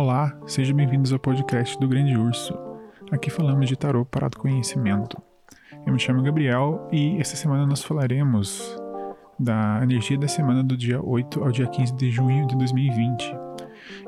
[0.00, 2.56] Olá, sejam bem-vindos ao podcast do Grande Urso.
[3.10, 5.20] Aqui falamos de tarô para o conhecimento.
[5.84, 8.76] Eu me chamo Gabriel e esta semana nós falaremos
[9.36, 13.34] da energia da semana do dia 8 ao dia 15 de junho de 2020.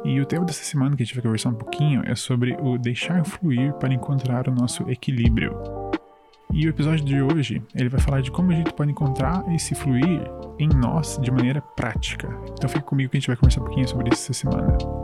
[0.04, 2.79] E o tema dessa semana que a gente vai conversar um pouquinho é sobre o
[2.79, 5.59] deixar fluir para encontrar o nosso equilíbrio.
[6.52, 9.75] E o episódio de hoje, ele vai falar de como a gente pode encontrar esse
[9.75, 10.22] fluir
[10.57, 12.29] em nós de maneira prática.
[12.52, 15.00] Então fica comigo que a gente vai conversar um pouquinho sobre isso essa semana.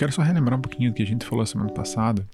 [0.00, 2.26] Quero só relembrar um pouquinho do que a gente falou semana passada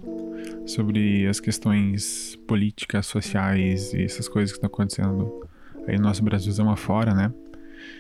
[0.64, 5.44] sobre as questões políticas, sociais e essas coisas que estão acontecendo
[5.84, 7.32] aí no nosso Brasilzão afora, né?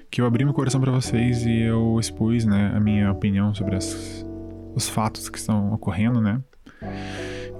[0.08, 3.74] Que eu abri meu coração para vocês e eu expus, né, a minha opinião sobre
[3.74, 4.24] as,
[4.72, 6.40] os fatos que estão ocorrendo, né?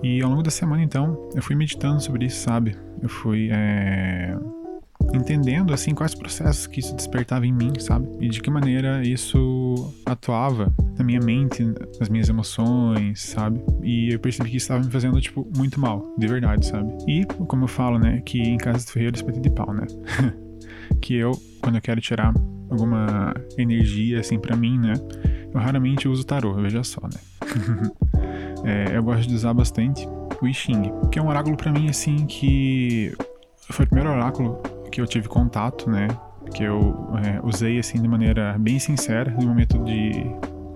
[0.00, 2.77] E ao longo da semana, então, eu fui meditando sobre isso, sabe?
[3.02, 4.38] Eu fui é,
[5.15, 8.09] entendendo, assim, quais processos que isso despertava em mim, sabe?
[8.20, 11.64] E de que maneira isso atuava na minha mente,
[11.98, 13.62] nas minhas emoções, sabe?
[13.83, 16.92] E eu percebi que isso estava me fazendo, tipo, muito mal, de verdade, sabe?
[17.06, 19.86] E, como eu falo, né, que em casa do ferreiro espeto de pau, né?
[21.00, 22.33] que eu, quando eu quero tirar
[22.70, 24.94] alguma energia, assim, para mim, né?
[25.53, 27.20] Eu raramente uso tarô, veja só, né?
[28.64, 30.06] é, eu gosto de usar bastante
[30.41, 33.12] o I Ching, que é um oráculo para mim, assim, que
[33.70, 34.61] foi o primeiro oráculo
[34.97, 36.08] que eu tive contato, né?
[36.55, 40.11] Que eu é, usei, assim, de maneira bem sincera, no momento de,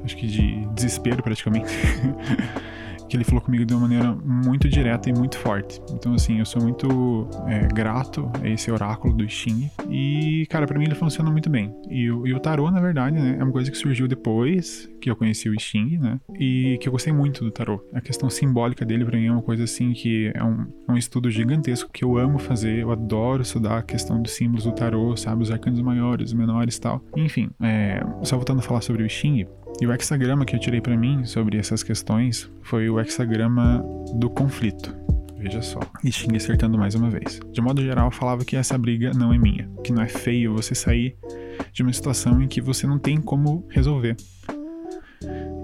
[0.05, 1.73] acho que de desespero, praticamente.
[3.11, 5.83] que ele falou comigo de uma maneira muito direta e muito forte.
[5.91, 9.69] Então, assim, eu sou muito é, grato a esse oráculo do Xing.
[9.91, 11.75] E, cara, para mim ele funciona muito bem.
[11.89, 15.17] E, e, o tarô, na verdade, né, é uma coisa que surgiu depois que eu
[15.17, 16.21] conheci o Xing, né?
[16.39, 17.85] E que eu gostei muito do tarô.
[17.93, 20.97] A questão simbólica dele, pra mim, é uma coisa, assim, que é um, é um
[20.97, 22.79] estudo gigantesco que eu amo fazer.
[22.79, 25.43] Eu adoro estudar a questão dos símbolos do tarô, sabe?
[25.43, 27.03] Os arcanos maiores, menores e tal.
[27.17, 29.47] Enfim, é, só voltando a falar sobre o Xing,
[29.81, 33.85] e o hexagrama que eu tirei para mim sobre essas questões foi o hexagrama
[34.15, 34.95] do conflito.
[35.39, 35.81] Veja só.
[36.05, 37.41] E Xing acertando mais uma vez.
[37.51, 39.71] De modo geral, falava que essa briga não é minha.
[39.83, 41.17] Que não é feio você sair
[41.73, 44.17] de uma situação em que você não tem como resolver.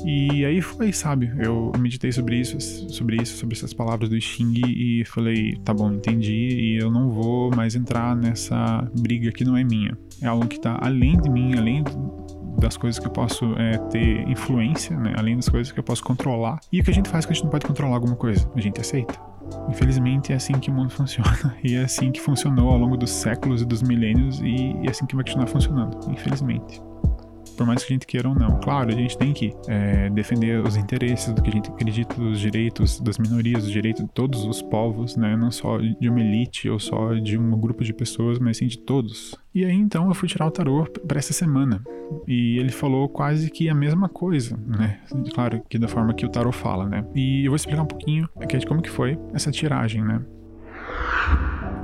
[0.06, 1.32] E aí foi, sabe?
[1.36, 5.90] Eu meditei sobre isso, sobre isso, sobre essas palavras do Xing e falei, tá bom,
[5.90, 9.98] entendi e eu não vou mais entrar nessa briga que não é minha.
[10.22, 11.82] É algo que tá além de mim, além
[12.60, 15.12] das coisas que eu posso é, ter influência, né?
[15.18, 16.60] além das coisas que eu posso controlar.
[16.72, 18.48] E o que a gente faz quando a gente não pode controlar alguma coisa?
[18.54, 19.20] A gente aceita.
[19.68, 23.10] Infelizmente é assim que o mundo funciona e é assim que funcionou ao longo dos
[23.10, 26.80] séculos e dos milênios e é assim que vai continuar funcionando, infelizmente
[27.56, 28.60] por mais que a gente queira ou não.
[28.60, 32.38] Claro, a gente tem que é, defender os interesses do que a gente acredita, os
[32.38, 35.36] direitos das minorias, os direitos de todos os povos, né?
[35.36, 38.78] Não só de uma elite ou só de um grupo de pessoas, mas sim de
[38.78, 39.34] todos.
[39.54, 41.82] E aí então eu fui tirar o tarô para essa semana.
[42.26, 45.00] E ele falou quase que a mesma coisa, né?
[45.34, 47.04] Claro que da forma que o tarô fala, né?
[47.14, 50.20] E eu vou explicar um pouquinho aqui de como que foi essa tiragem, né?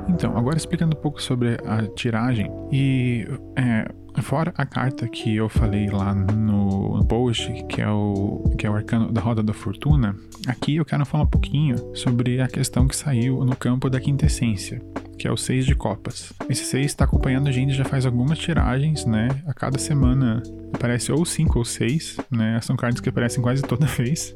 [0.08, 3.88] Então, agora explicando um pouco sobre a tiragem e é,
[4.20, 8.74] Fora a carta que eu falei lá no post, que é o, que é o
[8.74, 12.96] arcano da Roda da Fortuna, aqui eu quero falar um pouquinho sobre a questão que
[12.96, 14.80] saiu no campo da quintessência,
[15.18, 16.32] que é o Seis de Copas.
[16.48, 19.28] Esse Seis está acompanhando a gente já faz algumas tiragens, né?
[19.46, 20.42] A cada semana
[20.72, 22.58] aparece ou cinco ou seis, né?
[22.62, 24.32] São cartas que aparecem quase toda vez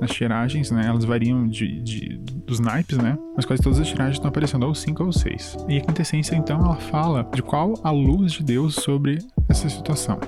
[0.00, 0.86] nas tiragens, né?
[0.86, 2.16] Elas variam de, de,
[2.46, 3.18] dos naipes, né?
[3.36, 5.56] Mas quase todas as tiragens estão aparecendo ou 5 ou 6.
[5.68, 9.18] E a quintessência, então, ela fala de qual a luz de Deus sobre
[9.48, 10.18] essa situação.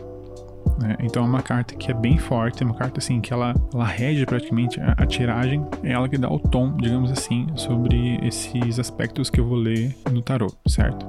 [0.80, 0.96] Né?
[1.00, 3.84] Então é uma carta que é bem forte, é uma carta assim que ela, ela
[3.84, 8.78] rege praticamente a, a, tiragem, é ela que dá o tom, digamos assim, sobre esses
[8.78, 11.06] aspectos que eu vou ler no tarot, certo?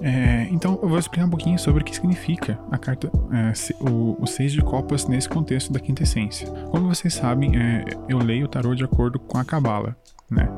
[0.00, 4.16] É, então eu vou explicar um pouquinho sobre o que significa a carta, é, o,
[4.20, 6.48] o Seis de Copas nesse contexto da quintessência.
[6.70, 9.96] Como vocês sabem, é, eu leio o tarô de acordo com a Cabala,
[10.30, 10.48] né?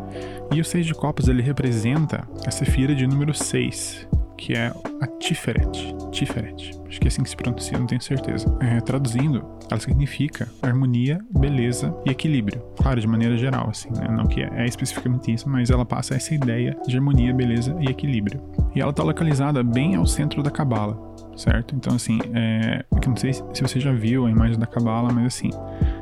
[0.53, 4.07] E o Seis de Copas ele representa a Sefira de número 6,
[4.41, 5.95] que é a Tiferet.
[6.11, 6.81] Tiferet.
[6.89, 8.47] Acho que é assim que se pronuncia, não tenho certeza.
[8.61, 12.61] É, traduzindo, ela significa harmonia, beleza e equilíbrio.
[12.77, 14.09] Claro, de maneira geral, assim, né?
[14.11, 17.91] Não que é, é especificamente isso, mas ela passa essa ideia de harmonia, beleza e
[17.91, 18.41] equilíbrio.
[18.75, 20.99] E ela está localizada bem ao centro da Cabala,
[21.37, 21.77] certo?
[21.77, 25.27] Então, assim, é, eu não sei se você já viu a imagem da Cabala, mas
[25.27, 25.51] assim,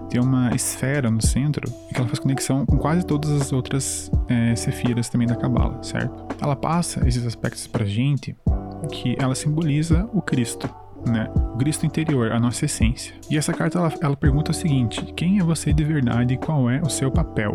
[0.09, 4.55] tem uma esfera no centro que ela faz conexão com quase todas as outras é,
[4.57, 6.27] sefiras também da Cabala, certo?
[6.41, 8.37] Ela passa esses aspectos pra gente
[8.91, 10.69] que ela simboliza o Cristo,
[11.07, 11.29] né?
[11.35, 13.15] O Cristo interior, a nossa essência.
[13.31, 16.71] E essa carta ela, ela pergunta o seguinte: quem é você de verdade e qual
[16.71, 17.55] é o seu papel?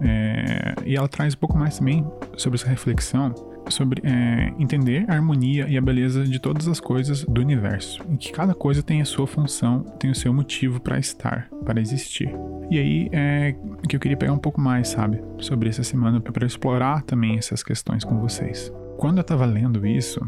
[0.00, 2.04] É, e ela traz um pouco mais também
[2.36, 3.32] sobre essa reflexão
[3.68, 8.16] sobre é, entender a harmonia e a beleza de todas as coisas do universo, em
[8.16, 12.30] que cada coisa tem a sua função, tem o seu motivo para estar, para existir.
[12.70, 13.54] E aí é
[13.88, 17.62] que eu queria pegar um pouco mais, sabe, sobre essa semana para explorar também essas
[17.62, 18.72] questões com vocês.
[18.96, 20.20] Quando eu estava lendo isso,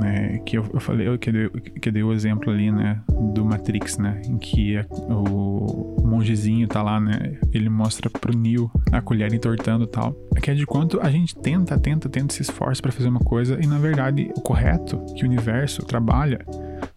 [0.00, 3.00] né, que eu, eu falei, eu, que, eu, que eu dei o exemplo ali, né,
[3.34, 8.70] do Matrix, né, em que a, o, mongezinho tá lá, né, ele mostra pro Neo
[8.90, 10.14] a colher entortando e tal.
[10.42, 13.58] Que é de quanto a gente tenta, tenta, tenta, se esforça para fazer uma coisa
[13.62, 16.44] e na verdade o correto que o universo trabalha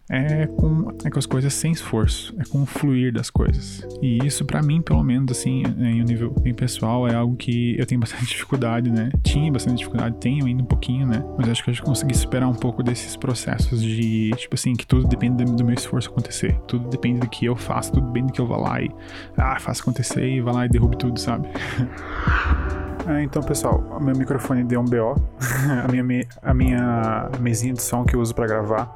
[0.08, 3.86] é com, é com as coisas sem esforço, é com o fluir das coisas.
[4.00, 7.76] E isso, para mim, pelo menos, assim, em um nível bem pessoal, é algo que
[7.78, 9.10] eu tenho bastante dificuldade, né?
[9.22, 11.24] Tinha bastante dificuldade, tenho ainda um pouquinho, né?
[11.36, 14.86] Mas acho que eu já consegui superar um pouco desses processos de, tipo assim, que
[14.86, 16.56] tudo depende do meu esforço acontecer.
[16.66, 18.90] Tudo depende do que eu faço, tudo depende do que eu vá lá e,
[19.36, 21.48] ah, faço acontecer e vá lá e derrube tudo, sabe?
[23.08, 25.14] É, então, pessoal, meu microfone deu um BO.
[25.84, 28.94] a, minha, a minha mesinha de som que eu uso para gravar,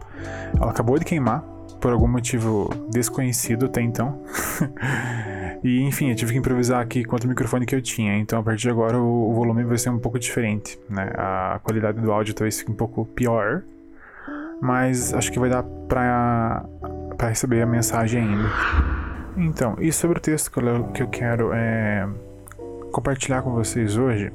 [0.61, 1.43] ela acabou de queimar
[1.81, 4.21] por algum motivo desconhecido até então.
[5.63, 8.19] e enfim, eu tive que improvisar aqui com o microfone que eu tinha.
[8.19, 11.13] Então, a partir de agora, o, o volume vai ser um pouco diferente, né?
[11.17, 13.63] A qualidade do áudio talvez fique um pouco pior,
[14.61, 16.65] mas acho que vai dar pra,
[17.17, 18.51] pra receber a mensagem ainda.
[19.37, 22.09] Então, e sobre o texto que eu, que eu quero é
[22.91, 24.33] compartilhar com vocês hoje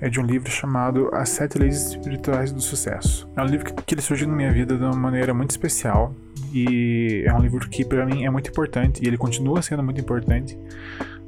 [0.00, 3.28] é de um livro chamado As Sete Leis Espirituais do Sucesso.
[3.36, 6.14] É um livro que ele surgiu na minha vida de uma maneira muito especial
[6.52, 10.00] e é um livro que para mim é muito importante e ele continua sendo muito
[10.00, 10.58] importante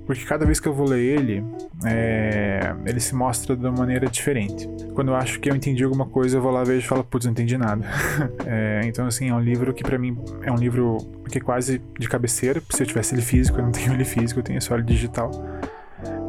[0.06, 1.44] porque cada vez que eu vou ler ele,
[1.84, 4.68] é, ele se mostra de uma maneira diferente.
[4.94, 7.26] Quando eu acho que eu entendi alguma coisa, eu vou lá vejo e falo, putz,
[7.26, 7.84] não entendi nada.
[8.46, 10.98] é, então, assim, é um livro que para mim é um livro
[11.28, 12.62] que é quase de cabeceira.
[12.70, 15.32] Se eu tivesse ele físico, eu não tenho ele físico, eu tenho só ele digital.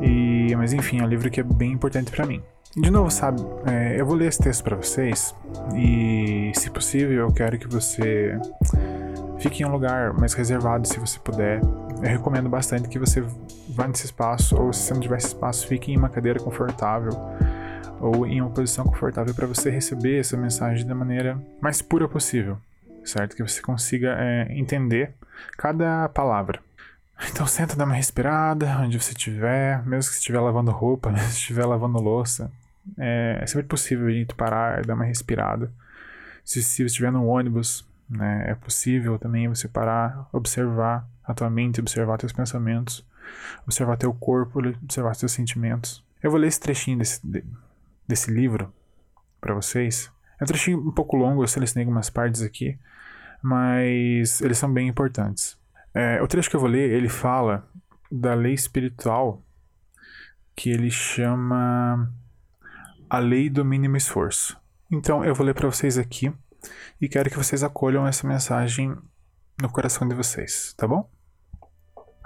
[0.02, 2.42] E, mas enfim, é um livro que é bem importante para mim.
[2.76, 5.34] De novo, sabe, é, eu vou ler esse texto para vocês
[5.76, 8.38] e, se possível, eu quero que você
[9.40, 11.60] fique em um lugar mais reservado, se você puder.
[11.62, 13.24] Eu recomendo bastante que você
[13.70, 17.12] vá nesse espaço, ou se você não tiver esse espaço, fique em uma cadeira confortável
[18.00, 22.58] ou em uma posição confortável para você receber essa mensagem da maneira mais pura possível,
[23.04, 23.36] certo?
[23.36, 25.14] Que você consiga é, entender
[25.58, 26.60] cada palavra.
[27.30, 31.28] Então senta, dá uma respirada onde você estiver, mesmo que você estiver lavando roupa, mesmo
[31.28, 32.52] que estiver lavando louça.
[32.98, 35.72] É, é sempre possível gente parar e dar uma respirada.
[36.44, 41.50] Se, se você estiver no ônibus, né, é possível também você parar, observar a tua
[41.50, 43.06] mente, observar teus pensamentos,
[43.66, 46.04] observar teu corpo, observar teus sentimentos.
[46.24, 47.22] Eu vou ler esse trechinho desse,
[48.08, 48.74] desse livro
[49.42, 50.10] para vocês.
[50.40, 52.78] É um trechinho um pouco longo, eu selecionei algumas partes aqui,
[53.42, 55.56] mas eles são bem importantes.
[56.00, 57.68] É, o trecho que eu vou ler, ele fala
[58.12, 59.42] da lei espiritual
[60.56, 62.14] que ele chama
[63.10, 64.56] a lei do mínimo esforço.
[64.92, 66.32] Então eu vou ler para vocês aqui
[67.02, 68.96] e quero que vocês acolham essa mensagem
[69.60, 71.10] no coração de vocês, tá bom?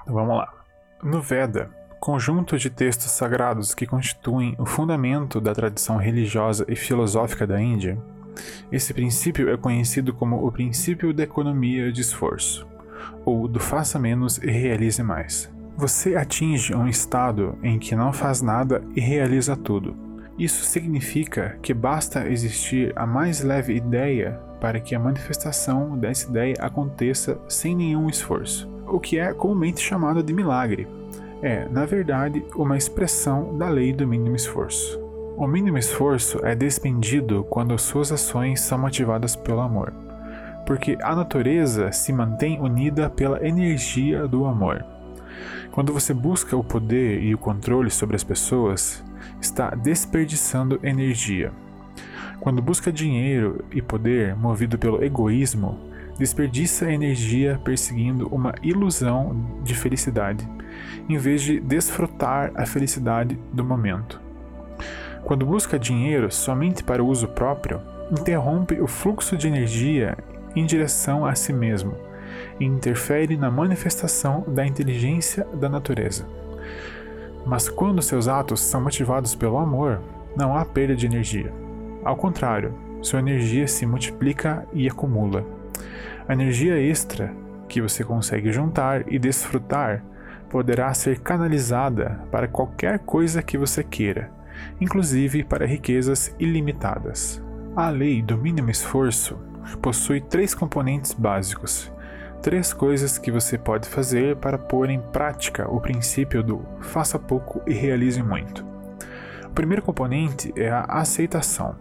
[0.01, 0.53] Então vamos lá.
[1.01, 7.47] No Veda, conjunto de textos sagrados que constituem o fundamento da tradição religiosa e filosófica
[7.47, 7.97] da Índia,
[8.69, 12.69] esse princípio é conhecido como o princípio da economia de esforço
[13.25, 15.51] ou do faça menos e realize mais.
[15.77, 19.95] Você atinge um estado em que não faz nada e realiza tudo.
[20.37, 26.55] Isso significa que basta existir a mais leve ideia para que a manifestação dessa ideia
[26.59, 30.87] aconteça sem nenhum esforço, o que é comumente chamado de milagre.
[31.41, 34.99] É, na verdade, uma expressão da lei do mínimo esforço.
[35.35, 39.91] O mínimo esforço é despendido quando suas ações são motivadas pelo amor
[40.71, 44.85] porque a natureza se mantém unida pela energia do amor.
[45.69, 49.03] Quando você busca o poder e o controle sobre as pessoas,
[49.41, 51.51] está desperdiçando energia.
[52.39, 55.77] Quando busca dinheiro e poder movido pelo egoísmo,
[56.17, 60.47] desperdiça energia perseguindo uma ilusão de felicidade,
[61.09, 64.21] em vez de desfrutar a felicidade do momento.
[65.25, 70.17] Quando busca dinheiro somente para o uso próprio, interrompe o fluxo de energia
[70.55, 71.95] em direção a si mesmo
[72.59, 76.25] e interfere na manifestação da inteligência da natureza.
[77.45, 79.99] Mas quando seus atos são motivados pelo amor,
[80.35, 81.51] não há perda de energia.
[82.03, 85.43] Ao contrário, sua energia se multiplica e acumula.
[86.27, 87.33] A energia extra
[87.67, 90.03] que você consegue juntar e desfrutar
[90.49, 94.29] poderá ser canalizada para qualquer coisa que você queira,
[94.79, 97.41] inclusive para riquezas ilimitadas.
[97.75, 99.37] A lei do mínimo esforço
[99.81, 101.91] possui três componentes básicos.
[102.41, 107.61] Três coisas que você pode fazer para pôr em prática o princípio do faça pouco
[107.67, 108.65] e realize muito.
[109.45, 111.75] O primeiro componente é a aceitação.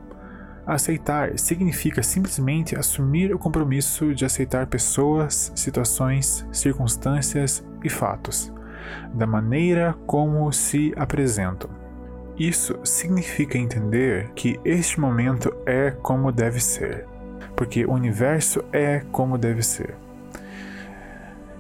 [0.67, 8.53] Aceitar significa simplesmente assumir o compromisso de aceitar pessoas, situações, circunstâncias e fatos,
[9.15, 11.71] da maneira como se apresentam.
[12.39, 17.07] Isso significa entender que este momento é como deve ser,
[17.61, 19.95] porque o universo é como deve ser.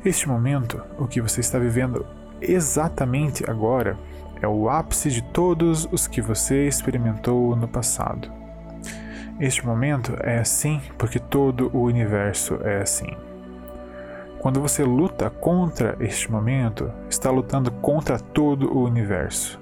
[0.02, 2.07] Este momento, o que você está vivendo
[2.40, 3.99] exatamente agora,
[4.40, 8.33] é o ápice de todos os que você experimentou no passado.
[9.38, 13.14] Este momento é assim porque todo o universo é assim.
[14.38, 19.60] Quando você luta contra este momento, está lutando contra todo o universo.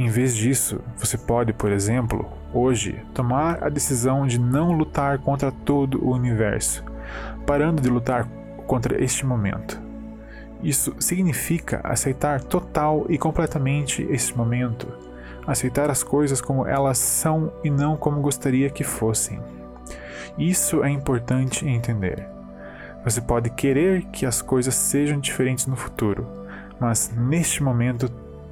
[0.00, 5.52] Em vez disso, você pode, por exemplo, hoje, tomar a decisão de não lutar contra
[5.52, 6.82] todo o universo,
[7.46, 8.26] parando de lutar
[8.66, 9.78] contra este momento.
[10.62, 14.88] Isso significa aceitar total e completamente este momento,
[15.46, 19.38] aceitar as coisas como elas são e não como gostaria que fossem.
[20.38, 22.26] Isso é importante entender.
[23.04, 26.26] Você pode querer que as coisas sejam diferentes no futuro,
[26.80, 28.10] mas neste momento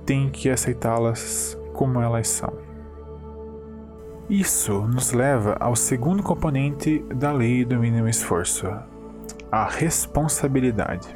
[0.08, 2.50] tem que aceitá-las como elas são.
[4.26, 8.66] Isso nos leva ao segundo componente da lei do mínimo esforço,
[9.52, 11.14] a responsabilidade.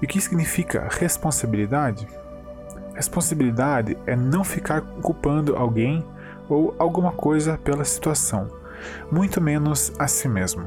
[0.00, 2.08] E o que significa responsabilidade?
[2.92, 6.04] Responsabilidade é não ficar culpando alguém
[6.48, 8.48] ou alguma coisa pela situação,
[9.12, 10.64] muito menos a si mesmo.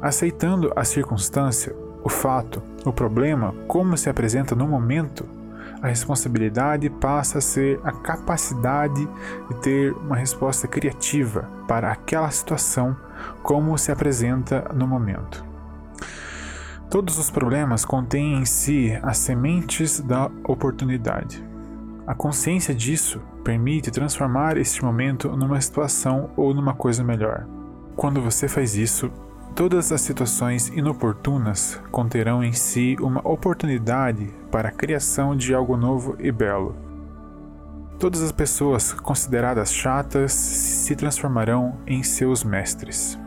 [0.00, 5.38] Aceitando a circunstância, o fato, o problema como se apresenta no momento,
[5.82, 9.06] a responsabilidade passa a ser a capacidade
[9.48, 12.96] de ter uma resposta criativa para aquela situação
[13.42, 15.44] como se apresenta no momento.
[16.90, 21.42] Todos os problemas contêm em si as sementes da oportunidade.
[22.06, 27.46] A consciência disso permite transformar este momento numa situação ou numa coisa melhor.
[27.94, 29.10] Quando você faz isso,
[29.54, 36.16] todas as situações inoportunas conterão em si uma oportunidade para a criação de algo novo
[36.18, 36.74] e belo.
[37.98, 43.18] Todas as pessoas consideradas chatas se transformarão em seus mestres.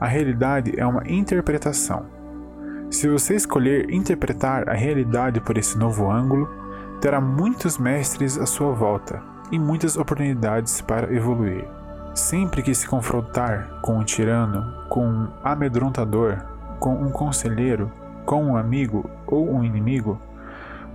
[0.00, 2.06] A realidade é uma interpretação.
[2.90, 6.48] Se você escolher interpretar a realidade por esse novo ângulo,
[7.00, 11.75] terá muitos mestres à sua volta e muitas oportunidades para evoluir.
[12.16, 16.38] Sempre que se confrontar com um tirano, com um amedrontador,
[16.80, 17.92] com um conselheiro,
[18.24, 20.18] com um amigo ou um inimigo,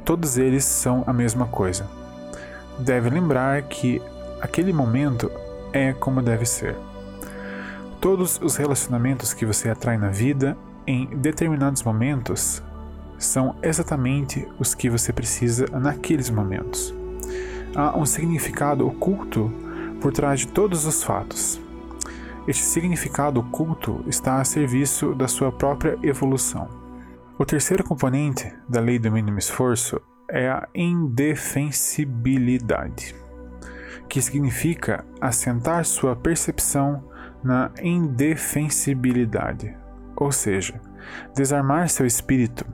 [0.04, 1.88] todos eles são a mesma coisa.
[2.80, 4.02] Deve lembrar que
[4.42, 5.32] aquele momento
[5.72, 6.76] é como deve ser.
[8.02, 12.64] Todos os relacionamentos que você atrai na vida em determinados momentos
[13.20, 16.92] são exatamente os que você precisa naqueles momentos.
[17.76, 19.54] Há um significado oculto
[20.02, 21.62] por trás de todos os fatos.
[22.48, 26.68] Este significado oculto está a serviço da sua própria evolução.
[27.38, 33.14] O terceiro componente da lei do mínimo esforço é a indefensibilidade,
[34.10, 37.04] que significa assentar sua percepção
[37.44, 39.78] na indefensibilidade,
[40.16, 40.82] ou seja,
[41.36, 42.66] desarmar seu espírito,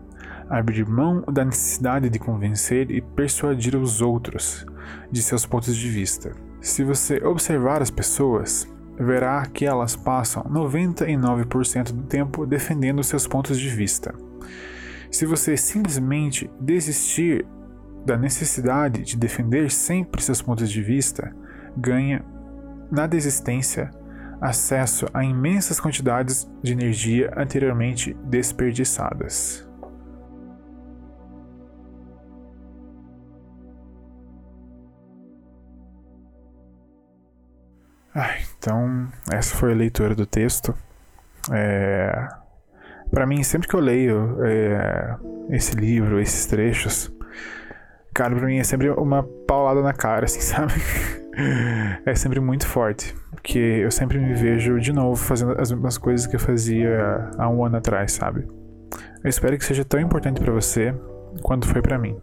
[0.49, 4.65] abrir mão da necessidade de convencer e persuadir os outros
[5.11, 6.46] de seus pontos de vista.
[6.61, 8.67] Se você observar as pessoas,
[8.99, 14.13] verá que elas passam 99% do tempo defendendo seus pontos de vista.
[15.11, 17.45] Se você simplesmente desistir
[18.05, 21.35] da necessidade de defender sempre seus pontos de vista,
[21.75, 22.23] ganha
[22.91, 23.91] na desistência
[24.39, 29.66] acesso a imensas quantidades de energia anteriormente desperdiçadas.
[38.19, 40.73] Ah, então, essa foi a leitura do texto.
[41.51, 42.27] É...
[43.11, 45.15] Para mim, sempre que eu leio é...
[45.51, 47.13] esse livro, esses trechos,
[48.15, 50.73] cara, pra mim é sempre uma paulada na cara, assim, sabe?
[52.07, 53.15] é sempre muito forte.
[53.29, 57.47] Porque eu sempre me vejo de novo fazendo as mesmas coisas que eu fazia há
[57.47, 58.47] um ano atrás, sabe?
[59.23, 60.91] Eu espero que seja tão importante para você
[61.43, 62.19] quanto foi para mim.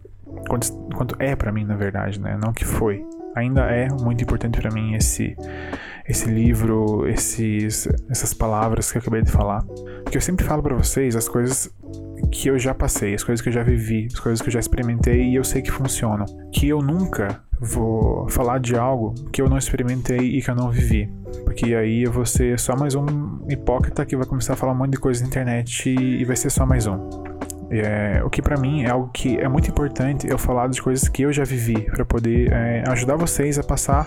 [0.49, 2.37] Quanto, quanto é para mim, na verdade, né?
[2.43, 3.01] Não que foi.
[3.33, 5.37] Ainda é muito importante para mim esse
[6.07, 9.63] esse livro, esses essas palavras que eu acabei de falar.
[10.03, 11.69] Porque eu sempre falo para vocês as coisas
[12.31, 14.59] que eu já passei, as coisas que eu já vivi, as coisas que eu já
[14.59, 16.25] experimentei e eu sei que funcionam.
[16.51, 20.69] Que eu nunca vou falar de algo que eu não experimentei e que eu não
[20.69, 21.11] vivi.
[21.43, 24.77] Porque aí eu vou ser só mais um hipócrita que vai começar a falar um
[24.77, 27.34] monte de coisa na internet e vai ser só mais um.
[27.71, 31.09] É, o que para mim é algo que é muito importante eu falar das coisas
[31.09, 34.05] que eu já vivi, para poder é, ajudar vocês a passar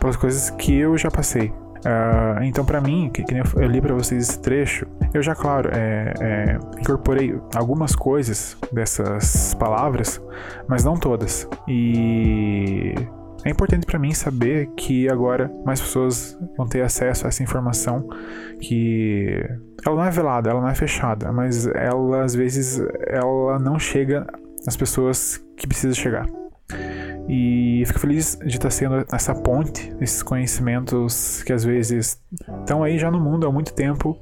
[0.00, 1.52] pelas coisas que eu já passei.
[1.86, 5.70] Uh, então, para mim, que, que eu li para vocês esse trecho, eu já, claro,
[5.72, 10.20] é, é, incorporei algumas coisas dessas palavras,
[10.66, 11.48] mas não todas.
[11.68, 12.94] E
[13.46, 18.08] é importante para mim saber que agora mais pessoas vão ter acesso a essa informação
[18.60, 19.40] que
[19.86, 24.26] ela não é velada, ela não é fechada, mas ela às vezes ela não chega
[24.66, 26.26] às pessoas que precisa chegar.
[27.28, 32.20] E fico feliz de estar sendo essa ponte, esses conhecimentos que às vezes
[32.60, 34.18] estão aí já no mundo há muito tempo,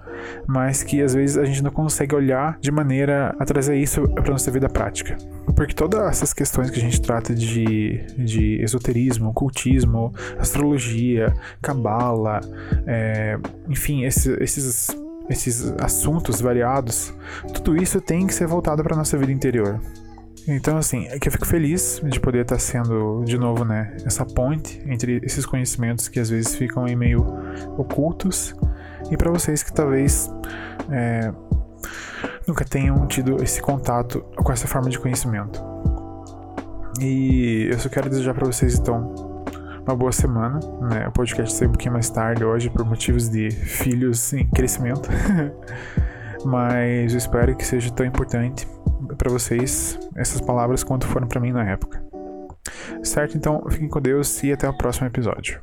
[0.47, 4.31] mas que às vezes a gente não consegue olhar de maneira a trazer isso para
[4.31, 5.17] nossa vida prática.
[5.55, 11.33] Porque todas essas questões que a gente trata de, de esoterismo, ocultismo, astrologia,
[11.63, 12.41] cabala,
[12.87, 14.89] é, enfim, esses, esses,
[15.29, 17.15] esses assuntos variados,
[17.53, 19.81] tudo isso tem que ser voltado para nossa vida interior.
[20.47, 24.27] Então, assim, é que eu fico feliz de poder estar sendo, de novo, né, essa
[24.27, 27.25] ponte entre esses conhecimentos que às vezes ficam meio
[27.79, 28.55] ocultos
[29.11, 30.31] e para vocês que talvez
[30.91, 31.33] é,
[32.47, 35.63] nunca tenham tido esse contato com essa forma de conhecimento.
[37.01, 39.15] E eu só quero desejar para vocês, então,
[39.87, 40.61] uma boa semana.
[40.81, 41.09] Né?
[41.09, 45.09] O podcast sai um pouquinho mais tarde hoje por motivos de filhos em crescimento.
[46.45, 48.67] Mas eu espero que seja tão importante
[49.17, 52.03] para vocês essas palavras quanto foram para mim na época.
[53.03, 53.37] Certo?
[53.37, 55.61] Então, fiquem com Deus e até o próximo episódio.